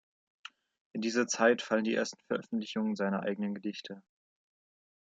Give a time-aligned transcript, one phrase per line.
[0.95, 4.01] In diese Zeit fallen die ersten Veröffentlichungen seiner eigenen Gedichte.